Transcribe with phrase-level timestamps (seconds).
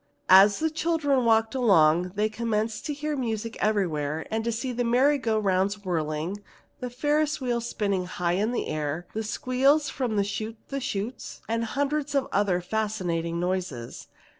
[0.31, 4.83] As the children walked along, they commenced to hear music everywhere and to see the
[4.83, 6.41] merry go rounds whirling,
[6.79, 11.41] the Ferris wheel spinning high in the air, the squeals from the shute the shutes,
[11.47, 14.07] and hundreds of other fascinating noises.